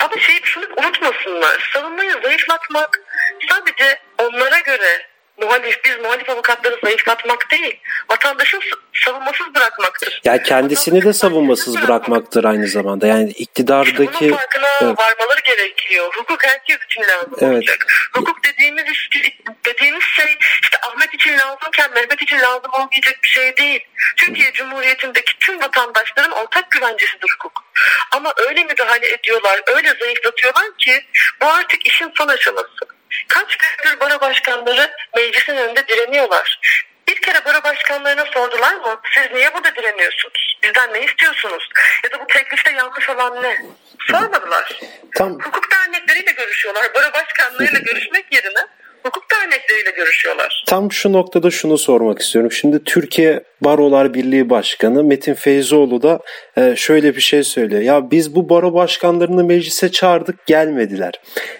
Ama 0.00 0.20
şey 0.20 0.40
şunu 0.42 0.64
unutmasınlar. 0.76 1.70
Savunmayı 1.72 2.12
zayıflatmak 2.22 3.00
sadece 3.48 3.98
onlara 4.18 4.58
göre 4.58 5.06
muhalif, 5.40 5.84
biz 5.84 5.98
muhalif 5.98 6.30
avukatları 6.30 6.78
zayıflatmak 6.84 7.50
değil, 7.50 7.80
vatandaşın 8.10 8.60
savunmasız 9.04 9.54
bırakmaktır. 9.54 10.20
Ya 10.24 10.42
kendisini 10.42 11.04
de 11.04 11.12
savunmasız 11.12 11.82
bırakmaktır 11.82 12.44
aynı 12.44 12.68
zamanda. 12.68 13.06
Yani 13.06 13.30
iktidardaki... 13.30 14.20
Bunun 14.20 14.36
farkına 14.36 14.68
evet. 14.82 14.98
varmaları 14.98 15.40
gerekiyor. 15.44 16.10
Hukuk 16.14 16.44
herkes 16.44 16.78
için 16.90 17.02
lazım 17.02 17.36
evet. 17.40 17.54
olacak. 17.54 17.86
Hukuk 18.12 18.44
dediğimiz, 18.44 19.08
dediğimiz 19.64 20.04
şey 20.04 20.36
işte 20.62 20.78
Ahmet 20.82 21.14
için 21.14 21.38
lazımken 21.38 21.90
Mehmet 21.94 22.22
için 22.22 22.38
lazım 22.38 22.70
olmayacak 22.72 23.18
bir 23.22 23.28
şey 23.28 23.56
değil. 23.56 23.80
Türkiye 24.16 24.52
Cumhuriyeti'ndeki 24.52 25.38
tüm 25.40 25.60
vatandaşların 25.60 26.32
ortak 26.32 26.70
güvencesidir 26.70 27.30
hukuk. 27.38 27.64
Ama 28.10 28.32
öyle 28.48 28.64
müdahale 28.64 29.12
ediyorlar, 29.12 29.60
öyle 29.66 29.94
zayıflatıyorlar 30.00 30.76
ki 30.78 31.04
bu 31.42 31.46
artık 31.46 31.86
işin 31.86 32.12
son 32.16 32.28
aşaması. 32.28 32.99
Kaç 33.28 33.56
gündür 33.56 34.00
baro 34.00 34.20
başkanları 34.20 34.90
meclisin 35.16 35.56
önünde 35.56 35.88
direniyorlar. 35.88 36.60
Bir 37.08 37.20
kere 37.20 37.44
baro 37.44 37.62
başkanlarına 37.62 38.24
sordular 38.24 38.74
mı? 38.74 39.00
Siz 39.14 39.32
niye 39.32 39.54
burada 39.54 39.74
direniyorsunuz? 39.74 40.58
Bizden 40.62 40.94
ne 40.94 41.04
istiyorsunuz? 41.04 41.68
Ya 42.04 42.10
da 42.10 42.20
bu 42.20 42.26
teklifte 42.26 42.72
yanlış 42.72 43.08
olan 43.08 43.42
ne? 43.42 43.56
Sormadılar. 44.10 44.80
Tam... 45.14 45.32
Hukuk 45.32 45.70
dernekleriyle 45.70 46.32
görüşüyorlar. 46.32 46.94
Baro 46.94 47.12
başkanlarıyla 47.12 47.78
görüşmek 47.84 48.32
yerine 48.32 48.66
hukuk 49.02 49.24
dernekleriyle 49.30 49.90
görüşüyorlar. 49.90 50.64
Tam 50.66 50.92
şu 50.92 51.12
noktada 51.12 51.50
şunu 51.50 51.78
sormak 51.78 52.18
istiyorum. 52.18 52.52
Şimdi 52.52 52.84
Türkiye 52.84 53.42
Barolar 53.60 54.14
Birliği 54.14 54.50
Başkanı 54.50 55.04
Metin 55.04 55.34
Feyzoğlu 55.34 56.02
da 56.02 56.20
e, 56.56 56.76
şöyle 56.76 57.16
bir 57.16 57.20
şey 57.20 57.44
söylüyor. 57.44 57.82
Ya 57.82 58.10
biz 58.10 58.34
bu 58.34 58.48
baro 58.48 58.74
başkanlarını 58.74 59.44
meclise 59.44 59.92
çağırdık 59.92 60.46
gelmediler. 60.46 61.12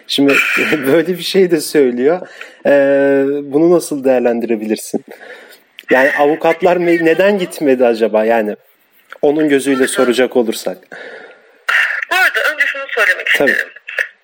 Şimdi 0.06 0.34
böyle 0.86 1.08
bir 1.18 1.22
şey 1.22 1.50
de 1.50 1.60
söylüyor. 1.60 2.28
E, 2.66 2.72
bunu 3.52 3.70
nasıl 3.70 4.04
değerlendirebilirsin? 4.04 5.04
Yani 5.90 6.10
avukatlar 6.18 6.80
neden 6.80 7.38
gitmedi 7.38 7.86
acaba? 7.86 8.24
Yani 8.24 8.56
Onun 9.22 9.48
gözüyle 9.48 9.86
soracak 9.86 10.36
olursak. 10.36 10.78
Bu 12.10 12.16
arada 12.16 12.52
önce 12.54 12.66
şunu 12.66 12.82
söylemek 12.88 13.26
Tabii. 13.38 13.50
isterim. 13.50 13.70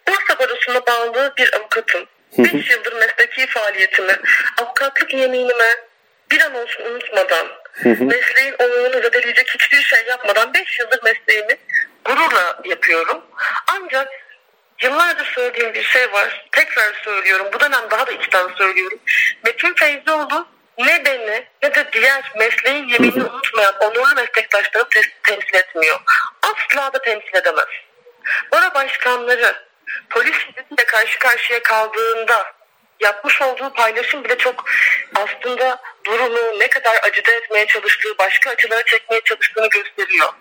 Bursa 0.08 0.38
Barosu'na 0.38 0.80
bağlı 0.86 1.32
bir 1.38 1.54
avukatım. 1.56 2.00
5 2.38 2.70
yıldır 2.70 2.92
mesleki 2.92 3.46
faaliyetimi, 3.46 4.16
avukatlık 4.58 5.14
yeminime 5.14 5.86
bir 6.30 6.40
an 6.40 6.54
olsun 6.54 6.84
unutmadan, 6.84 7.46
mesleğin 7.84 8.54
onurunu 8.58 9.02
zedeleyecek 9.02 9.50
hiçbir 9.54 9.82
şey 9.82 10.04
yapmadan 10.08 10.54
5 10.54 10.80
yıldır 10.80 11.02
mesleğimi 11.02 11.56
gururla 12.04 12.60
yapıyorum. 12.64 13.24
Ancak 13.72 14.08
yıllardır 14.82 15.24
söylediğim 15.24 15.74
bir 15.74 15.82
şey 15.82 16.12
var. 16.12 16.46
Tekrar 16.52 16.94
söylüyorum. 17.04 17.46
Bu 17.52 17.60
dönem 17.60 17.90
daha 17.90 18.06
da 18.06 18.12
içten 18.12 18.48
söylüyorum. 18.58 18.98
Metin 19.44 19.74
Feyzioğlu 19.74 20.48
ne 20.78 21.04
beni 21.04 21.46
ne 21.62 21.74
de 21.74 21.86
diğer 21.92 22.32
mesleğin 22.38 22.88
yeminini 22.88 23.24
unutmayan 23.24 23.74
onurlu 23.80 24.14
meslektaşlarını 24.16 24.88
temsil 25.22 25.54
etmiyor. 25.54 26.00
Asla 26.42 26.92
da 26.92 26.98
temsil 27.02 27.34
edemez. 27.34 27.68
Bora 28.52 28.74
başkanları 28.74 29.65
polis 30.10 30.38
şiddetiyle 30.38 30.84
karşı 30.86 31.18
karşıya 31.18 31.62
kaldığında 31.62 32.52
yapmış 33.00 33.42
olduğu 33.42 33.72
paylaşım 33.72 34.24
bile 34.24 34.38
çok 34.38 34.64
aslında 35.14 35.82
durumu 36.04 36.58
ne 36.60 36.68
kadar 36.68 36.96
acıda 37.02 37.32
etmeye 37.32 37.66
çalıştığı, 37.66 38.18
başka 38.18 38.50
açılara 38.50 38.84
çekmeye 38.84 39.20
çalıştığını 39.20 39.68
gösteriyor. 39.68 40.32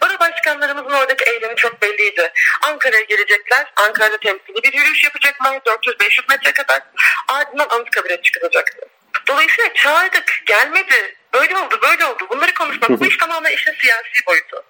Baro 0.00 0.18
başkanlarımızın 0.18 0.96
oradaki 0.96 1.24
eylemi 1.24 1.56
çok 1.56 1.82
belliydi. 1.82 2.32
Ankara'ya 2.62 3.02
gelecekler. 3.02 3.72
Ankara'da 3.76 4.18
temsili 4.18 4.62
bir 4.62 4.72
yürüyüş 4.72 5.04
yapacaklar. 5.04 5.56
400-500 5.56 6.28
metre 6.28 6.52
kadar. 6.52 6.82
Ardından 7.28 7.68
Anıtkabir'e 7.68 8.22
çıkılacaktı. 8.22 8.88
Dolayısıyla 9.26 9.74
çağırdık, 9.74 10.42
gelmedi. 10.46 11.16
Böyle 11.34 11.56
oldu, 11.56 11.78
böyle 11.82 12.04
oldu. 12.04 12.26
Bunları 12.30 12.54
konuşmak 12.54 12.90
bu 12.90 13.06
iş 13.06 13.16
tamamen 13.16 13.50
işin 13.52 13.72
siyasi 13.72 14.26
boyutu. 14.26 14.64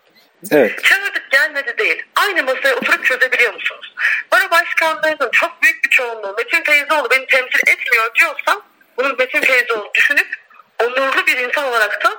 Evet. 0.50 0.84
Çağırdık 0.84 1.30
gelmedi 1.30 1.78
değil. 1.78 2.02
Aynı 2.16 2.42
masaya 2.42 2.74
oturup 2.74 3.04
çözebiliyor 3.04 3.54
musunuz? 3.54 3.94
Baro 4.32 4.50
başkanlarının 4.50 5.30
çok 5.32 5.62
büyük 5.62 5.84
bir 5.84 5.90
çoğunluğu 5.90 6.34
Metin 6.38 6.62
Feyzoğlu 6.62 7.10
beni 7.10 7.26
temsil 7.26 7.60
etmiyor 7.68 8.14
diyorsam 8.14 8.62
bunu 8.96 9.14
Metin 9.18 9.40
Feyzoğlu 9.40 9.90
düşünüp 9.94 10.36
onurlu 10.82 11.26
bir 11.26 11.36
insan 11.36 11.64
olarak 11.64 12.04
da 12.04 12.18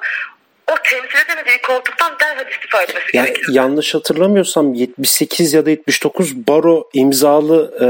o 0.71 0.75
temsil 0.83 1.25
edemediği 1.25 1.61
koltuktan 1.61 2.13
derhal 2.19 2.51
istifa 2.51 2.81
etmesi 2.81 3.17
yani 3.17 3.25
gerekiyor. 3.25 3.53
Yanlış 3.53 3.95
hatırlamıyorsam 3.95 4.73
78 4.73 5.53
ya 5.53 5.65
da 5.65 5.69
79 5.69 6.35
baro 6.47 6.89
imzalı 6.93 7.73
e, 7.77 7.87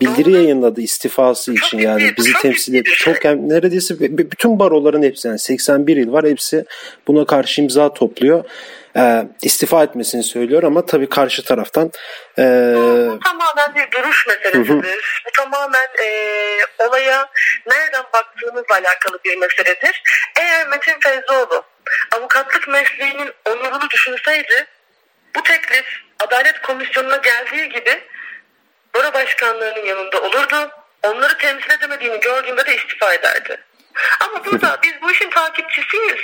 bildiri 0.00 0.24
Doğru. 0.24 0.36
yayınladı 0.36 0.80
istifası 0.80 1.54
çok 1.54 1.66
için 1.66 1.78
ciddi, 1.78 1.86
yani 1.86 2.14
bizi 2.18 2.32
temsil 2.32 2.74
etti. 2.74 2.90
Çok 2.90 3.22
şey. 3.22 3.30
yani 3.30 3.48
neredeyse 3.48 3.94
bütün 4.00 4.58
baroların 4.58 5.02
hepsi 5.02 5.28
yani 5.28 5.38
81 5.38 5.96
il 5.96 6.12
var 6.12 6.24
hepsi 6.24 6.64
buna 7.08 7.24
karşı 7.24 7.62
imza 7.62 7.94
topluyor 7.94 8.44
e, 8.96 9.24
istifa 9.42 9.82
etmesini 9.82 10.22
söylüyor 10.22 10.62
ama 10.62 10.86
tabii 10.86 11.08
karşı 11.08 11.44
taraftan 11.44 11.90
e, 12.38 12.42
bu 13.08 13.18
tamamen 13.24 13.74
bir 13.74 13.92
duruş 13.92 14.26
meselesidir. 14.26 15.22
Bu 15.26 15.30
tamamen 15.36 15.88
e, 16.04 16.08
olaya 16.88 17.30
nereden 17.66 18.04
baktığınızla 18.14 18.74
alakalı 18.74 19.18
bir 19.24 19.36
meseledir. 19.36 20.02
Eğer 20.40 20.68
Metin 20.68 21.00
Feyzoğlu 21.00 21.64
avukatlık 22.16 22.68
mesleğinin 22.68 23.32
onurunu 23.48 23.90
düşünseydi 23.90 24.66
bu 25.36 25.42
teklif 25.42 25.86
Adalet 26.18 26.62
Komisyonu'na 26.62 27.16
geldiği 27.16 27.68
gibi 27.68 28.02
Bora 28.94 29.14
başkanlarının 29.14 29.86
yanında 29.86 30.22
olurdu. 30.22 30.70
Onları 31.02 31.38
temsil 31.38 31.70
edemediğini 31.70 32.20
gördüğünde 32.20 32.66
de 32.66 32.76
istifa 32.76 33.14
ederdi. 33.14 33.56
Ama 34.20 34.44
burada 34.44 34.78
biz 34.82 34.92
bu 35.02 35.10
işin 35.12 35.30
takipçisiyiz. 35.30 36.20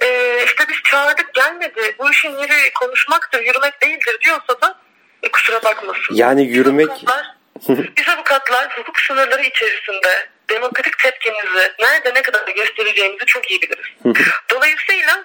Ee, 0.00 0.44
işte 0.44 0.64
biz 0.68 0.76
çağırdık 0.84 1.34
gelmedi. 1.34 1.94
Bu 1.98 2.10
işin 2.10 2.38
yeri 2.38 2.72
konuşmaktır, 2.74 3.40
yürümek 3.40 3.82
değildir 3.82 4.18
diyorsa 4.24 4.60
da 4.60 4.78
e, 5.22 5.30
kusura 5.30 5.62
bakmasın. 5.62 6.14
Yani 6.14 6.42
yürümek... 6.42 6.88
Biz 6.88 7.08
avukatlar, 7.08 7.96
biz 7.96 8.08
avukatlar 8.08 8.78
hukuk 8.78 9.00
sınırları 9.00 9.42
içerisinde 9.42 10.28
demokratik 10.50 10.98
tepkimizi 10.98 11.72
nerede 11.80 12.14
ne 12.14 12.22
kadar 12.22 12.48
göstereceğimizi 12.48 13.26
çok 13.26 13.50
iyi 13.50 13.62
biliriz. 13.62 14.16
Dolayısıyla 14.50 15.24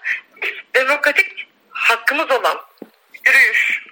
demokratik 0.75 1.47
hakkımız 1.69 2.31
olan 2.31 2.57
yürüyüş, 3.25 3.83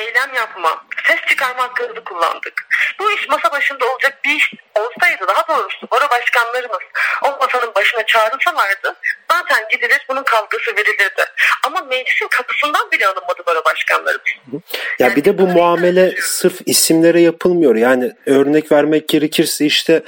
eylem 0.00 0.34
yapma, 0.34 0.84
ses 1.06 1.20
çıkarma 1.28 1.62
hakkımızı 1.62 2.04
kullandık. 2.04 2.66
Bu 2.98 3.12
iş 3.12 3.28
masa 3.28 3.52
başında 3.52 3.92
olacak 3.92 4.18
bir 4.24 4.36
iş 4.36 4.52
olsaydı 4.74 5.24
daha 5.28 5.48
doğrusu 5.48 5.90
baro 5.90 6.10
başkanlarımız 6.10 6.80
o 7.22 7.38
masanın 7.40 7.74
başına 7.74 8.06
çağrılsalardı 8.06 8.96
zaten 9.30 9.68
gidilir 9.72 10.06
bunun 10.08 10.22
kavgası 10.22 10.76
verilirdi. 10.76 11.24
Ama 11.66 11.80
meclisin 11.80 12.28
kapısından 12.28 12.90
bile 12.90 13.06
alınmadı 13.06 13.42
baro 13.46 13.64
başkanlarımız. 13.64 14.30
Ya 14.52 14.60
yani 14.98 15.16
bir 15.16 15.24
de 15.24 15.38
bu 15.38 15.46
muamele 15.46 16.14
sırf 16.20 16.60
isimlere 16.66 17.20
yapılmıyor. 17.20 17.76
Yani 17.76 18.12
örnek 18.26 18.72
vermek 18.72 19.08
gerekirse 19.08 19.66
işte 19.66 20.02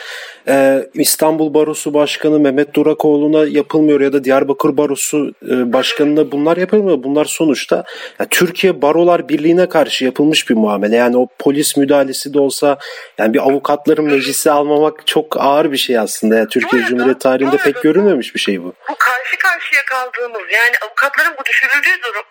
e, 0.48 0.86
İstanbul 0.94 1.54
Barosu 1.54 1.94
Başkanı 1.94 2.40
Mehmet 2.40 2.74
Durakoğlu'na 2.74 3.46
yapılmıyor 3.48 4.00
ya 4.00 4.12
da 4.12 4.24
Diyarbakır 4.24 4.76
Barosu 4.76 5.34
e, 5.42 5.72
Başkanı'na 5.72 6.32
bunlar 6.32 6.56
yapılmıyor. 6.56 7.02
Bunlar 7.02 7.24
sonuçta 7.24 7.84
yani 8.18 8.28
Türkiye 8.30 8.82
Barolar 8.82 9.28
Birliği'ne 9.28 9.68
karşı 9.68 9.81
yapılmış 10.00 10.50
bir 10.50 10.54
muamele. 10.54 10.96
Yani 10.96 11.16
o 11.16 11.26
polis 11.38 11.76
müdahalesi 11.76 12.34
de 12.34 12.40
olsa 12.40 12.78
yani 13.18 13.34
bir 13.34 13.38
avukatların 13.38 14.04
meclisi 14.04 14.50
almamak 14.50 15.06
çok 15.06 15.36
ağır 15.40 15.72
bir 15.72 15.76
şey 15.76 15.98
aslında. 15.98 16.36
Yani 16.36 16.48
Türkiye 16.48 16.82
Cumhuriyeti 16.82 17.18
tarihinde 17.18 17.56
pek 17.56 17.82
görülmemiş 17.82 18.34
bir 18.34 18.40
şey 18.40 18.62
bu. 18.62 18.74
Bu 18.88 18.94
karşı 18.98 19.38
karşıya 19.38 19.84
kaldığımız 19.84 20.42
yani 20.50 20.72
avukatların 20.86 21.34
bu 21.40 21.44
düşürüldüğü 21.44 22.02
durum 22.02 22.24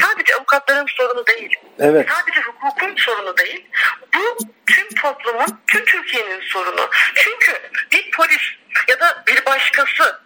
sadece 0.00 0.34
avukatların 0.34 0.86
sorunu 0.96 1.26
değil. 1.26 1.56
Evet. 1.78 2.08
Sadece 2.10 2.40
hukukun 2.40 2.94
sorunu 2.96 3.36
değil. 3.36 3.66
Bu 4.14 4.38
tüm 4.66 4.88
toplumun, 5.02 5.60
tüm 5.66 5.84
Türkiye'nin 5.84 6.40
sorunu. 6.40 6.88
Çünkü 7.14 7.52
bir 7.92 8.10
polis 8.10 8.42
ya 8.88 9.00
da 9.00 9.24
bir 9.28 9.46
başkası 9.46 10.20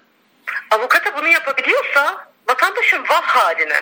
avukata 0.71 1.17
bunu 1.17 1.29
yapabiliyorsa 1.29 2.29
vatandaşın 2.49 3.05
vah 3.09 3.23
haline 3.23 3.81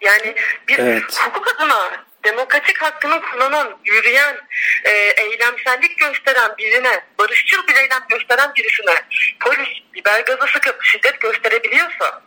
yani 0.00 0.34
bir 0.68 0.78
evet. 0.78 1.18
hukuk 1.18 1.54
adına 1.54 1.90
demokratik 2.24 2.82
hakkını 2.82 3.20
kullanan, 3.22 3.78
yürüyen, 3.84 4.36
e, 4.84 4.90
eylemsellik 4.92 5.98
gösteren 5.98 6.56
birine, 6.58 7.04
barışçıl 7.18 7.66
bir 7.66 7.74
eylem 7.76 8.02
gösteren 8.08 8.54
birisine 8.54 8.94
polis 9.40 9.68
biber 9.94 10.20
gazı 10.20 10.52
sıkıp 10.52 10.84
şiddet 10.84 11.20
gösterebiliyorsa 11.20 12.22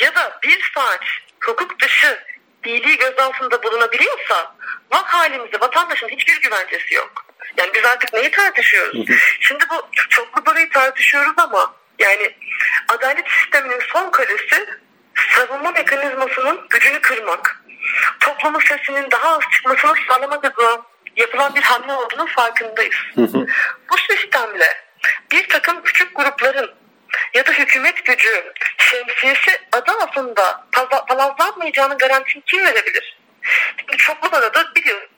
ya 0.00 0.14
da 0.14 0.38
bir 0.42 0.72
saat 0.74 1.04
hukuk 1.44 1.80
dışı 1.80 2.22
dini 2.64 2.96
gözaltında 2.96 3.62
bulunabiliyorsa 3.62 4.56
vah 4.92 5.04
halimize 5.04 5.60
vatandaşın 5.60 6.08
hiçbir 6.08 6.40
güvencesi 6.40 6.94
yok. 6.94 7.26
Yani 7.56 7.70
biz 7.74 7.84
artık 7.84 8.12
neyi 8.12 8.30
tartışıyoruz? 8.30 9.06
Şimdi 9.40 9.64
bu 9.70 9.88
çoklu 10.10 10.44
parayı 10.44 10.70
tartışıyoruz 10.70 11.34
ama 11.36 11.74
yani 11.98 12.36
adalet 12.88 13.28
sisteminin 13.28 13.80
son 13.80 14.10
kalesi 14.10 14.66
savunma 15.34 15.70
mekanizmasının 15.70 16.66
gücünü 16.70 17.00
kırmak 17.00 17.62
toplumun 18.20 18.60
sesinin 18.60 19.10
daha 19.10 19.36
az 19.36 19.42
çıkmasını 19.52 19.94
sağlamak 20.08 20.44
adına 20.44 20.82
yapılan 21.16 21.54
bir 21.54 21.62
hamle 21.62 21.92
olduğunu 21.92 22.26
farkındayız. 22.26 22.96
Bu 23.90 23.96
sistemle 23.98 24.84
bir 25.32 25.48
takım 25.48 25.82
küçük 25.82 26.16
grupların 26.16 26.74
ya 27.34 27.46
da 27.46 27.52
hükümet 27.52 28.04
gücü 28.04 28.52
şemsiyesi 28.78 29.60
adı 29.72 29.92
altında 29.92 30.66
palazlanmayacağını 31.08 31.98
garantisini 31.98 32.42
kim 32.46 32.66
verebilir? 32.66 33.18
Şimdi 33.76 33.96
çoklu 33.96 34.38
arada 34.38 34.74
biliyoruz 34.74 35.08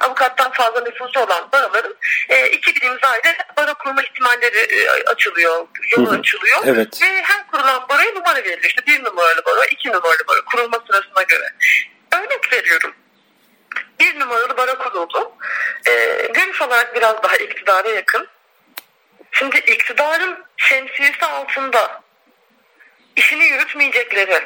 avukattan 0.00 0.52
fazla 0.52 0.80
nüfusu 0.80 1.20
olan 1.20 1.48
baroların 1.52 1.96
e, 2.28 2.50
2000 2.50 2.86
imza 2.86 3.16
ile 3.18 3.36
baro 3.56 3.74
kurma 3.74 4.02
ihtimalleri 4.02 4.58
e, 4.58 5.04
açılıyor, 5.04 5.66
yolu 5.96 6.10
açılıyor. 6.10 6.62
Evet. 6.64 7.02
Ve 7.02 7.22
her 7.22 7.46
kurulan 7.46 7.88
baroya 7.88 8.12
numara 8.12 8.38
veriliyor. 8.38 8.64
İşte 8.64 8.86
bir 8.86 9.04
numaralı 9.04 9.44
baro, 9.44 9.64
iki 9.70 9.88
numaralı 9.88 10.26
baro 10.28 10.44
kurulma 10.44 10.78
sırasına 10.86 11.22
göre. 11.22 11.52
Örnek 12.12 12.52
veriyorum. 12.52 12.94
Bir 14.00 14.20
numaralı 14.20 14.56
baro 14.56 14.78
kuruldu. 14.78 15.32
E, 15.88 15.92
görüş 16.34 16.62
olarak 16.62 16.94
biraz 16.94 17.22
daha 17.22 17.36
iktidara 17.36 17.88
yakın. 17.88 18.28
Şimdi 19.32 19.56
iktidarın 19.56 20.44
şemsiyesi 20.56 21.26
altında 21.26 22.02
işini 23.16 23.44
yürütmeyecekleri 23.44 24.42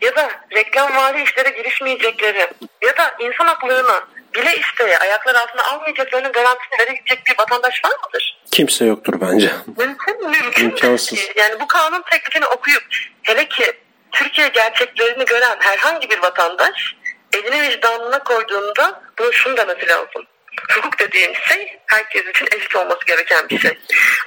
ya 0.00 0.16
da 0.16 0.30
reklamvari 0.52 1.22
işlere 1.22 1.48
girişmeyecekleri 1.48 2.50
ya 2.82 2.96
da 2.96 3.16
insan 3.18 3.46
haklarına 3.46 4.08
bile 4.34 4.56
isteye 4.56 4.98
ayaklar 4.98 5.34
altına 5.34 5.64
almayacaklarının 5.64 6.32
garantisini 6.32 6.78
verebilecek 6.80 7.26
bir 7.26 7.38
vatandaş 7.38 7.84
var 7.84 7.92
mıdır? 8.06 8.38
Kimse 8.50 8.84
yoktur 8.84 9.20
bence. 9.20 9.50
Mümkün, 9.78 10.30
mümkün 10.30 10.64
İmkansız. 10.64 11.18
Yani 11.36 11.60
bu 11.60 11.66
kanun 11.66 12.02
teklifini 12.10 12.46
okuyup 12.46 12.84
hele 13.22 13.48
ki 13.48 13.72
Türkiye 14.12 14.48
gerçeklerini 14.48 15.24
gören 15.24 15.56
herhangi 15.60 16.10
bir 16.10 16.18
vatandaş 16.18 16.94
elini 17.32 17.62
vicdanına 17.62 18.24
koyduğunda 18.24 19.02
bunu 19.18 19.32
şunu 19.32 19.56
demesi 19.56 19.88
lazım. 19.88 20.26
Hukuk 20.74 20.98
dediğimiz 20.98 21.38
şey 21.38 21.78
herkes 21.86 22.26
için 22.26 22.48
eşit 22.52 22.76
olması 22.76 23.06
gereken 23.06 23.48
bir 23.48 23.58
şey. 23.58 23.78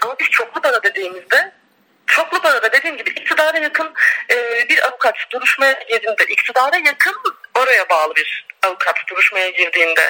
Ama 0.02 0.16
biz 0.20 0.30
çoklu 0.30 0.62
para 0.62 0.84
dediğimizde 0.84 1.52
çoklu 2.08 2.44
baroda 2.44 2.72
dediğim 2.72 2.98
gibi 2.98 3.10
iktidara 3.10 3.58
yakın 3.58 3.94
e, 4.32 4.66
bir 4.70 4.84
avukat 4.88 5.16
duruşmaya 5.32 5.72
girdiğinde, 5.90 6.24
iktidara 6.30 6.76
yakın 6.76 7.16
baroya 7.62 7.90
bağlı 7.90 8.16
bir 8.16 8.46
avukat 8.64 8.96
duruşmaya 9.10 9.50
girdiğinde 9.50 10.02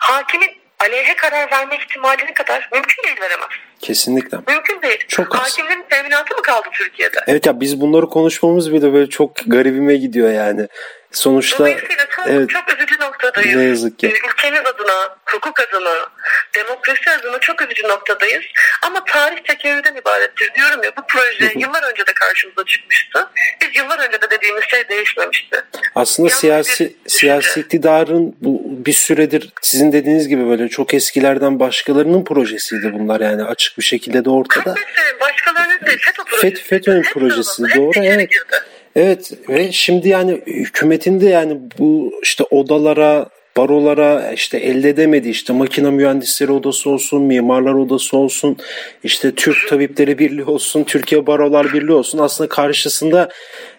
hakimin 0.00 0.50
aleyhe 0.80 1.16
karar 1.16 1.50
verme 1.50 1.76
ihtimalini 1.76 2.34
kadar 2.34 2.68
mümkün 2.72 3.04
değil 3.04 3.20
veremez. 3.20 3.48
Kesinlikle. 3.80 4.38
Mümkün 4.48 4.82
değil. 4.82 5.04
Çok 5.08 5.34
az. 5.34 5.40
Hakimlerin 5.40 5.84
teminatı 5.90 6.34
mı 6.34 6.42
kaldı 6.42 6.68
Türkiye'de? 6.72 7.18
Evet 7.26 7.46
ya 7.46 7.60
biz 7.60 7.80
bunları 7.80 8.08
konuşmamız 8.08 8.72
bile 8.72 8.92
böyle 8.92 9.10
çok 9.10 9.36
garibime 9.46 9.96
gidiyor 9.96 10.32
yani. 10.32 10.68
Sonuçta 11.12 11.58
Dolayısıyla 11.58 12.06
çok, 12.10 12.26
evet, 12.28 12.50
çok 12.50 12.74
üzücü 12.74 13.00
noktadayız. 13.00 13.56
Ne 13.56 13.64
yazık 13.64 13.98
ki. 13.98 14.06
Ee, 14.06 14.28
ülkemiz 14.28 14.60
adına, 14.60 15.16
hukuk 15.26 15.60
adına, 15.60 16.08
demokrasi 16.54 17.10
adına 17.10 17.38
çok 17.38 17.62
üzücü 17.62 17.88
noktadayız. 17.88 18.44
Ama 18.82 19.04
tarih 19.04 19.38
tekerrürden 19.44 19.94
ibarettir 19.94 20.54
diyorum 20.54 20.84
ya 20.84 20.90
bu 20.96 21.00
proje 21.08 21.52
yıllar 21.56 21.90
önce 21.90 22.06
de 22.06 22.12
karşımıza 22.14 22.64
çıkmıştı. 22.64 23.28
Biz 23.60 23.76
yıllar 23.76 23.98
önce 23.98 24.22
de 24.22 24.30
dediğimiz 24.30 24.64
şey 24.64 24.88
değişmemişti. 24.88 25.62
Aslında 25.94 26.28
Yalnız 26.28 26.40
siyasi 26.40 26.96
siyasi 27.06 27.60
iktidarın 27.60 28.36
bu 28.40 28.62
bir 28.86 28.92
süredir 28.92 29.50
sizin 29.62 29.92
dediğiniz 29.92 30.28
gibi 30.28 30.48
böyle 30.48 30.68
çok 30.68 30.94
eskilerden 30.94 31.60
başkalarının 31.60 32.24
projesiydi 32.24 32.92
bunlar 32.92 33.20
yani 33.20 33.44
açık 33.44 33.78
bir 33.78 33.84
şekilde 33.84 34.24
de 34.24 34.30
ortada. 34.30 34.74
Başkalarının 35.20 35.86
değil 35.86 35.98
FETÖ 35.98 36.24
projesi. 36.24 36.64
FETÖ'nün 36.64 37.02
projesi 37.02 37.62
doğru 37.62 38.04
evet. 38.04 38.30
Girdi. 38.30 38.67
Evet 38.98 39.32
ve 39.48 39.72
şimdi 39.72 40.08
yani 40.08 40.40
hükümetin 40.46 41.20
de 41.20 41.28
yani 41.28 41.58
bu 41.78 42.12
işte 42.22 42.44
odalara 42.50 43.26
barolara 43.56 44.32
işte 44.32 44.58
elde 44.58 44.88
edemedi 44.88 45.28
işte 45.28 45.52
makine 45.52 45.90
mühendisleri 45.90 46.52
odası 46.52 46.90
olsun, 46.90 47.22
mimarlar 47.22 47.74
odası 47.74 48.16
olsun, 48.16 48.56
işte 49.04 49.34
Türk 49.34 49.68
Tabipleri 49.68 50.18
Birliği 50.18 50.44
olsun, 50.44 50.84
Türkiye 50.84 51.26
Barolar 51.26 51.72
Birliği 51.72 51.92
olsun 51.92 52.18
aslında 52.18 52.48
karşısında 52.48 53.28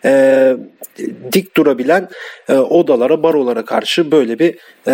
e, 0.06 0.54
dik 1.32 1.58
durabilen 1.58 2.10
e, 2.50 2.54
odalara, 2.54 3.24
barolara 3.24 3.66
karşı 3.66 4.12
böyle 4.12 4.40
bir 4.40 4.56
e, 4.88 4.94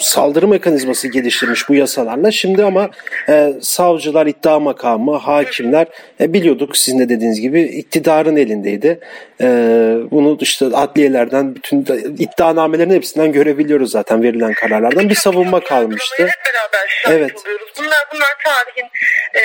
saldırı 0.00 0.48
mekanizması 0.48 1.08
geliştirmiş 1.08 1.68
bu 1.68 1.74
yasalarla. 1.74 2.30
Şimdi 2.30 2.64
ama 2.64 2.90
e, 3.28 3.52
savcılar, 3.60 4.26
iddia 4.26 4.60
makamı, 4.60 5.16
hakimler 5.16 5.86
e, 6.20 6.32
biliyorduk 6.32 6.76
sizin 6.76 6.98
de 6.98 7.08
dediğiniz 7.08 7.40
gibi 7.40 7.62
iktidarın 7.62 8.36
elindeydi. 8.36 9.00
E, 9.40 9.46
bunu 10.10 10.38
işte 10.40 10.66
adliyelerden 10.66 11.54
bütün 11.54 11.80
iddianamelerin 12.18 12.90
hepsinden 12.90 13.32
görebiliyoruz 13.32 13.90
zaten 13.90 14.22
verilen 14.22 14.52
kararlardan. 14.52 15.08
Bir 15.08 15.14
savunma 15.14 15.60
kalmıştı. 15.60 16.22
Hep 16.22 16.28
beraber 16.46 17.18
evet. 17.18 17.36
oluyoruz. 17.36 17.68
Bunlar, 17.78 18.04
bunlar 18.12 18.34
tarihin 18.44 18.90
e, 19.34 19.42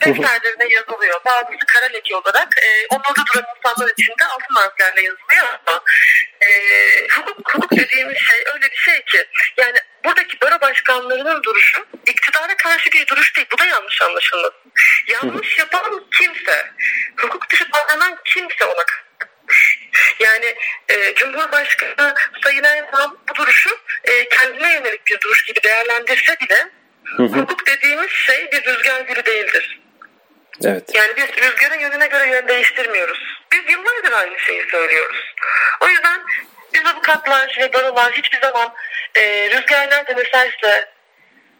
defterlerine 0.00 0.74
yazılıyor. 0.74 1.20
Bazısı 1.26 1.66
kara 1.74 1.86
leke 1.92 2.16
olarak 2.16 2.48
e, 2.64 2.68
onurda 2.94 3.22
duran 3.34 3.44
insanlar 3.56 3.92
için 3.92 4.12
de 4.20 4.24
altın 4.24 4.54
harflerle 4.54 5.00
yazılıyor 5.06 5.19
ama 5.66 5.82
e, 6.40 6.48
hukuk, 7.08 7.54
hukuk 7.54 7.70
dediğimiz 7.70 8.18
şey 8.18 8.38
öyle 8.54 8.70
bir 8.70 8.76
şey 8.76 9.04
ki 9.04 9.26
yani 9.56 9.78
buradaki 10.04 10.40
baro 10.40 10.60
başkanlarının 10.60 11.42
duruşu 11.42 11.86
iktidara 12.06 12.56
karşı 12.56 12.92
bir 12.92 13.06
duruş 13.06 13.36
değil. 13.36 13.46
Bu 13.52 13.58
da 13.58 13.64
yanlış 13.64 14.02
anlaşılmasın. 14.02 14.72
Yanlış 15.06 15.58
yapan 15.58 16.04
kimse, 16.18 16.72
hukuk 17.16 17.50
dışı 17.50 17.66
davranan 17.72 18.18
kimse 18.24 18.64
ona 18.64 18.84
yani 20.20 20.54
e, 20.88 21.14
Cumhurbaşkanı 21.14 22.14
Sayın 22.44 22.64
Erdoğan 22.64 23.18
bu 23.30 23.34
duruşu 23.34 23.70
e, 24.04 24.28
kendine 24.28 24.72
yönelik 24.74 25.06
bir 25.06 25.20
duruş 25.20 25.44
gibi 25.44 25.62
değerlendirse 25.62 26.36
bile 26.40 26.68
hı 27.16 27.22
hı. 27.22 27.26
hukuk 27.26 27.66
dediğimiz 27.66 28.10
şey 28.10 28.52
bir 28.52 28.64
rüzgar 28.64 29.00
gülü 29.00 29.26
değildir. 29.26 29.80
Evet. 30.64 30.84
Yani 30.94 31.12
biz 31.16 31.44
rüzgarın 31.44 31.80
yönüne 31.80 32.06
göre 32.06 32.28
yön 32.28 32.48
değiştirmiyoruz. 32.48 33.39
Biz 33.52 33.70
yıllardır 33.70 34.12
aynı 34.12 34.38
şeyi 34.38 34.66
söylüyoruz. 34.70 35.34
O 35.80 35.88
yüzden 35.88 36.20
biz 36.74 36.86
avukatlar 36.86 37.56
ve 37.58 37.72
barolar 37.72 38.12
hiçbir 38.12 38.40
zaman 38.40 38.74
e, 39.14 39.50
rüzgar 39.50 39.80
eserse 40.18 40.88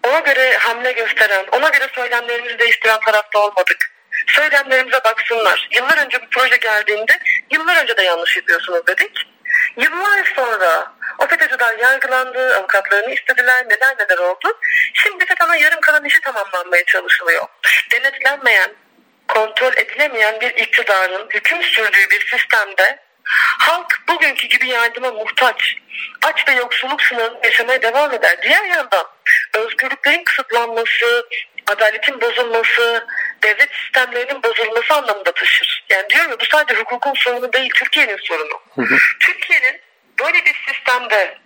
ona 0.03 0.19
göre 0.19 0.57
hamle 0.59 0.93
gösteren, 0.93 1.47
ona 1.53 1.69
göre 1.69 1.89
söylemlerimizi 1.95 2.59
değiştiren 2.59 3.01
tarafta 3.01 3.39
olmadık. 3.39 3.93
Söylemlerimize 4.27 5.05
baksınlar. 5.05 5.69
Yıllar 5.73 6.07
önce 6.07 6.23
bu 6.23 6.27
proje 6.31 6.57
geldiğinde 6.57 7.19
yıllar 7.51 7.83
önce 7.83 7.97
de 7.97 8.03
yanlış 8.03 8.37
yapıyorsunuz 8.37 8.87
dedik. 8.87 9.27
Yıllar 9.77 10.33
sonra 10.37 10.93
o 11.19 11.27
FETÖ'cüler 11.27 11.79
yargılandı, 11.79 12.57
avukatlarını 12.57 13.15
istediler, 13.15 13.65
neler 13.69 13.97
neler 13.99 14.19
oldu. 14.19 14.59
Şimdi 14.95 15.27
FETÖ'nün 15.27 15.55
yarım 15.55 15.81
kalan 15.81 16.05
işi 16.05 16.21
tamamlanmaya 16.21 16.85
çalışılıyor. 16.85 17.47
Denetlenmeyen, 17.93 18.71
kontrol 19.35 19.73
edilemeyen 19.77 20.41
bir 20.41 20.51
iktidarın 20.51 21.29
hüküm 21.31 21.63
sürdüğü 21.63 22.11
bir 22.11 22.27
sistemde 22.27 22.99
halk 23.59 24.01
bugünkü 24.09 24.47
gibi 24.47 24.69
yardıma 24.69 25.11
muhtaç, 25.11 25.77
aç 26.23 26.49
ve 26.49 26.53
yoksulluk 26.53 27.03
sınırını 27.03 27.39
yaşamaya 27.45 27.83
devam 27.83 28.13
eder. 28.13 28.43
Diğer 28.43 28.65
yandan 28.65 29.07
özgürlüklerin 29.55 30.25
kısıtlanması, 30.25 31.29
adaletin 31.67 32.21
bozulması, 32.21 33.07
devlet 33.43 33.71
sistemlerinin 33.75 34.43
bozulması 34.43 34.95
anlamında 34.95 35.33
taşır. 35.33 35.85
Yani 35.91 36.11
diyorum 36.11 36.31
ya 36.31 36.41
bu 36.41 36.45
sadece 36.45 36.81
hukukun 36.81 37.15
sorunu 37.15 37.53
değil, 37.53 37.71
Türkiye'nin 37.75 38.19
sorunu. 38.23 38.61
Türkiye'nin 39.21 39.81
böyle 40.21 40.45
bir 40.45 40.65
sistemde, 40.67 41.39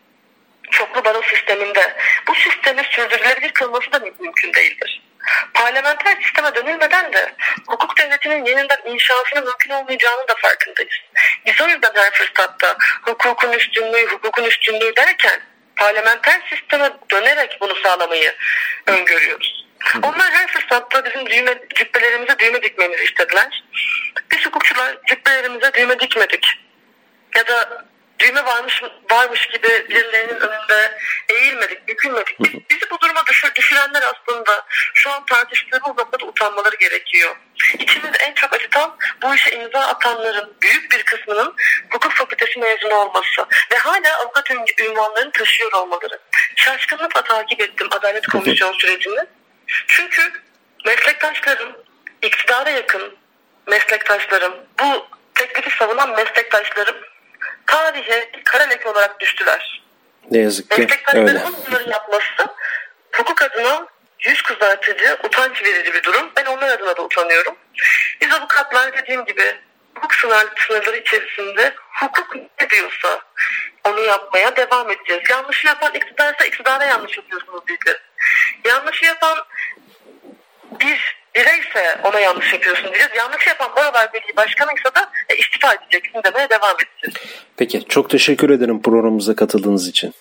çoklu 0.71 1.05
baro 1.05 1.23
sisteminde 1.23 1.97
bu 2.29 2.35
sistemi 2.35 2.83
sürdürülebilir 2.91 3.53
kılması 3.53 3.93
da 3.93 3.99
mümkün 3.99 4.55
değildir. 4.55 5.03
Parlamenter 5.55 6.17
sisteme 6.23 6.55
dönülmeden 6.55 7.13
de 7.13 7.35
hukuk 7.67 7.99
devletinin 7.99 8.45
yeniden 8.45 8.79
inşasının 8.87 9.45
mümkün 9.45 9.71
olmayacağını 9.71 10.29
da 10.29 10.35
farkındayız. 10.35 10.95
Biz 11.47 11.61
o 11.61 11.69
yüzden 11.69 11.93
her 11.95 12.11
fırsatta 12.11 12.77
hukukun 13.03 13.53
üstünlüğü, 13.53 14.07
hukukun 14.07 14.45
üstünlüğü 14.45 14.97
derken 14.97 15.41
parlamenter 15.77 16.41
sisteme 16.51 16.91
dönerek 17.11 17.59
bunu 17.61 17.75
sağlamayı 17.75 18.35
öngörüyoruz. 18.87 19.65
Onlar 20.03 20.33
her 20.33 20.47
fırsatta 20.47 21.05
bizim 21.05 21.27
düğme, 21.27 21.55
cübbelerimize 21.75 22.39
düğme 22.39 22.63
dikmemizi 22.63 23.05
istediler. 23.05 23.65
Biz 24.31 24.47
hukukçular 24.47 24.97
cübbelerimize 25.07 25.75
düğme 25.75 26.01
dikmedik. 26.01 26.47
Ya 27.37 27.47
da 27.47 27.85
düğme 28.19 28.45
varmış 28.45 28.83
varmış 29.11 29.47
gibi 29.47 29.87
birilerinin 29.91 30.41
önünde 30.41 30.99
eğilmedik, 31.29 31.89
bükülmedik. 31.89 32.41
Bizi 32.71 32.91
bu 32.91 33.01
duruma 33.01 33.27
düşür, 33.27 33.55
düşürenler 33.55 34.03
aslında 34.03 34.67
şu 34.95 35.11
an 35.11 35.27
tartıştığımız 35.27 35.99
noktada 35.99 36.27
utanmaları 36.27 36.77
gerekiyor. 36.77 37.37
İçimizi 37.79 38.17
en 38.19 38.35
çok 38.35 38.53
acıtan 38.53 38.97
bu 39.23 39.35
işe 39.35 39.51
imza 39.51 39.81
atanların 39.81 40.57
büyük 40.63 40.93
bir 40.93 41.03
kısmının 41.03 41.55
hukuk 41.91 42.13
fakültesi 42.13 42.59
mezunu 42.59 42.95
olması 42.95 43.47
ve 43.73 43.77
hala 43.77 44.19
avukat 44.19 44.51
ünvanlarını 44.79 45.33
taşıyor 45.33 45.73
olmaları. 45.73 46.19
Şaşkınlıkla 46.57 47.23
takip 47.23 47.61
ettim 47.61 47.89
Adalet 47.91 48.27
Komisyon 48.27 48.73
sürecini. 48.73 49.21
Çünkü 49.87 50.33
meslektaşlarım, 50.85 51.73
iktidara 52.23 52.71
yakın 52.71 53.17
meslektaşlarım, 53.67 54.55
bu 54.81 55.07
teklifi 55.35 55.77
savunan 55.79 56.11
meslektaşlarım 56.11 56.97
tarihe 57.67 58.31
kara 58.45 58.65
leke 58.65 58.89
olarak 58.89 59.21
düştüler. 59.21 59.83
Ne 60.31 60.39
yazık 60.39 60.71
ki 60.71 60.89
öyle. 61.15 61.43
bunları 61.69 61.91
yapması 61.91 62.47
hukuk 63.13 63.43
adına 63.43 63.87
yüz 64.25 64.43
kızartıcı, 64.43 65.19
utanç 65.25 65.65
verici 65.65 65.95
bir 65.95 66.03
durum. 66.03 66.33
Ben 66.37 66.45
onlar 66.45 66.69
adına 66.69 66.97
da 66.97 67.03
utanıyorum. 67.03 67.57
Biz 68.21 68.33
avukatlar 68.33 68.97
dediğim 68.97 69.25
gibi 69.25 69.55
hukuk 69.95 70.15
sınır, 70.15 70.47
sınırları 70.67 70.97
içerisinde 70.97 71.75
hukuk 72.01 72.37
ne 72.37 72.71
diyorsa 72.71 73.21
onu 73.85 74.01
yapmaya 74.01 74.57
devam 74.57 74.91
edeceğiz. 74.91 75.23
Yanlışı 75.31 75.67
yapan 75.67 75.95
iktidarsa 75.95 76.45
iktidara 76.45 76.85
yanlış 76.85 77.17
yapıyorsunuz 77.17 77.67
diyeceğiz. 77.67 77.99
Yanlışı 78.65 79.05
yapan 79.05 79.39
bir 80.81 81.24
bireyse 81.37 82.01
ona 82.05 82.21
yanlış 82.21 82.53
yapıyorsun 82.53 82.85
diyeceğiz. 82.85 83.11
Yanlış 83.17 83.47
yapan 83.47 83.71
Barolar 83.77 84.13
Birliği 84.13 84.37
Başkanıysa 84.37 84.95
da 84.95 85.11
e, 85.29 85.37
istifa 85.37 85.75
edeceksin 85.75 86.21
demeye 86.25 86.49
devam 86.51 86.77
edeceğiz. 86.77 87.31
Peki 87.57 87.85
çok 87.89 88.11
teşekkür 88.11 88.51
ederim 88.51 88.83
programımıza 88.83 89.37
katıldığınız 89.37 89.89
için. 89.89 90.15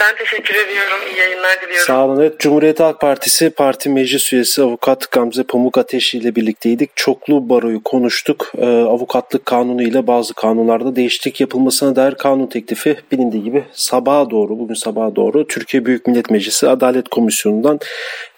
Ben 0.00 0.16
teşekkür 0.16 0.54
ediyorum. 0.54 0.96
İyi 1.12 1.18
yayınlar 1.18 1.56
diliyorum. 1.62 1.86
Sağ 1.86 2.04
olun. 2.04 2.20
Evet, 2.20 2.38
Cumhuriyet 2.38 2.80
Halk 2.80 3.00
Partisi 3.00 3.50
Parti 3.50 3.88
Meclis 3.88 4.32
Üyesi 4.32 4.62
Avukat 4.62 5.10
Gamze 5.10 5.42
Pamuk 5.42 5.78
Ateşi 5.78 6.18
ile 6.18 6.34
birlikteydik. 6.34 6.90
Çoklu 6.96 7.48
baroyu 7.48 7.82
konuştuk. 7.82 8.52
Ee, 8.58 8.66
avukatlık 8.66 9.46
kanunu 9.46 9.82
ile 9.82 10.06
bazı 10.06 10.34
kanunlarda 10.34 10.96
değişiklik 10.96 11.40
yapılmasına 11.40 11.96
dair 11.96 12.14
kanun 12.14 12.46
teklifi 12.46 12.96
bilindiği 13.12 13.42
gibi 13.42 13.64
sabaha 13.72 14.30
doğru, 14.30 14.58
bugün 14.58 14.74
sabaha 14.74 15.16
doğru 15.16 15.46
Türkiye 15.46 15.84
Büyük 15.86 16.06
Millet 16.06 16.30
Meclisi 16.30 16.68
Adalet 16.68 17.08
Komisyonu'ndan 17.08 17.80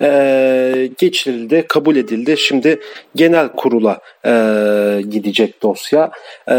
e, 0.02 0.88
geçirildi, 0.98 1.64
kabul 1.68 1.96
edildi. 1.96 2.36
Şimdi 2.36 2.80
genel 3.14 3.48
kurula 3.48 4.00
e, 4.24 4.32
gidecek 5.10 5.62
dosya 5.62 6.10
e, 6.48 6.54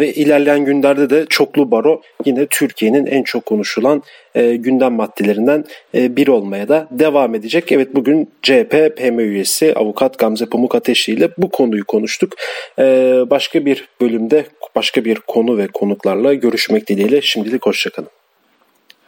ve 0.00 0.12
ilerleyen 0.12 0.64
günlerde 0.64 1.10
de 1.10 1.26
çoklu 1.28 1.70
baro 1.70 2.02
yine 2.24 2.46
Türkiye'nin 2.46 3.06
en 3.06 3.22
çok 3.22 3.46
konuşulan 3.46 4.02
e, 4.34 4.56
gündem 4.56 4.92
maddelerinden 4.92 5.64
e, 5.94 6.16
biri 6.16 6.30
olmaya 6.30 6.68
da 6.68 6.88
devam 6.90 7.34
edecek. 7.34 7.72
Evet 7.72 7.94
bugün 7.94 8.28
CHP 8.42 8.96
PM 8.96 9.18
üyesi 9.18 9.74
avukat 9.74 10.18
Gamze 10.18 10.46
Pamuk 10.46 10.74
Ateşli 10.74 11.12
ile 11.12 11.28
bu 11.38 11.50
konuyu 11.50 11.84
konuştuk. 11.84 12.34
E, 12.78 12.84
başka 13.30 13.66
bir 13.66 13.88
bölümde 14.00 14.44
başka 14.76 15.04
bir 15.04 15.14
konu 15.14 15.58
ve 15.58 15.66
konuklarla 15.66 16.34
görüşmek 16.34 16.88
dileğiyle 16.88 17.22
şimdilik 17.22 17.66
hoşçakalın. 17.66 18.21